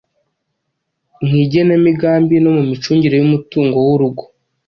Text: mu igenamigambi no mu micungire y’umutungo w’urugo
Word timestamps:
mu 1.25 1.33
igenamigambi 1.43 2.35
no 2.43 2.49
mu 2.55 2.63
micungire 2.69 3.15
y’umutungo 3.17 3.77
w’urugo 3.87 4.23